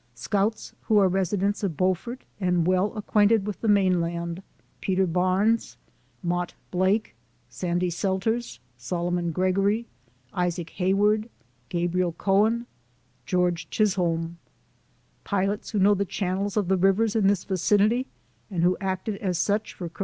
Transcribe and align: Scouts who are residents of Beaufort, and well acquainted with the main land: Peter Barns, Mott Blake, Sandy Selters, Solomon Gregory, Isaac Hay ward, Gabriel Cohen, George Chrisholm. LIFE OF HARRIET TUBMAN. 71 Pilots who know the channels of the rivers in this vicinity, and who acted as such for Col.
Scouts 0.15 0.73
who 0.85 0.97
are 0.97 1.07
residents 1.07 1.61
of 1.61 1.77
Beaufort, 1.77 2.23
and 2.39 2.65
well 2.65 2.91
acquainted 2.97 3.45
with 3.45 3.61
the 3.61 3.67
main 3.67 4.01
land: 4.01 4.41
Peter 4.79 5.05
Barns, 5.05 5.77
Mott 6.23 6.55
Blake, 6.71 7.13
Sandy 7.49 7.91
Selters, 7.91 8.57
Solomon 8.77 9.29
Gregory, 9.31 9.85
Isaac 10.33 10.71
Hay 10.71 10.95
ward, 10.95 11.29
Gabriel 11.69 12.13
Cohen, 12.13 12.65
George 13.27 13.69
Chrisholm. 13.69 14.21
LIFE 14.21 14.23
OF 14.23 14.25
HARRIET 14.25 15.27
TUBMAN. 15.27 15.27
71 15.27 15.45
Pilots 15.45 15.69
who 15.69 15.79
know 15.79 15.93
the 15.93 16.05
channels 16.11 16.57
of 16.57 16.67
the 16.67 16.77
rivers 16.77 17.15
in 17.15 17.27
this 17.27 17.43
vicinity, 17.43 18.07
and 18.49 18.63
who 18.63 18.75
acted 18.81 19.17
as 19.17 19.37
such 19.37 19.75
for 19.75 19.87
Col. 19.87 19.99